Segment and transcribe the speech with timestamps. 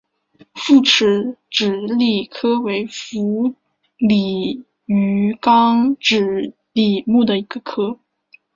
[0.55, 3.53] 复齿脂鲤科为辐
[3.99, 7.99] 鳍鱼纲脂鲤目的一个科。